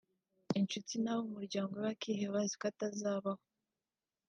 inshuti 0.59 0.93
n’abo 0.99 1.21
mu 1.27 1.31
muryango 1.37 1.71
we 1.73 1.81
bakiheba 1.87 2.35
baziko 2.35 2.65
atazabaho 2.71 3.43